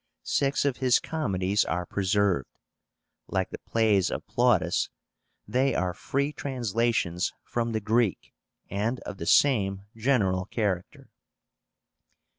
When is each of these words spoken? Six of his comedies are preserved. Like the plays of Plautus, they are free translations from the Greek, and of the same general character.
Six 0.23 0.65
of 0.65 0.77
his 0.77 0.97
comedies 0.97 1.63
are 1.63 1.85
preserved. 1.85 2.49
Like 3.27 3.51
the 3.51 3.59
plays 3.59 4.09
of 4.09 4.25
Plautus, 4.25 4.89
they 5.47 5.75
are 5.75 5.93
free 5.93 6.33
translations 6.33 7.31
from 7.43 7.71
the 7.73 7.79
Greek, 7.81 8.33
and 8.67 8.99
of 9.01 9.17
the 9.17 9.27
same 9.27 9.83
general 9.95 10.45
character. 10.45 11.11